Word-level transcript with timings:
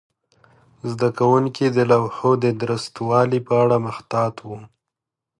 زده 0.89 1.09
کوونکي 1.19 1.65
د 1.69 1.77
لوحو 1.91 2.31
د 2.43 2.45
درستوالي 2.61 3.39
په 3.47 3.53
اړه 3.63 3.75
محتاط 3.87 4.35
وو. 4.47 4.59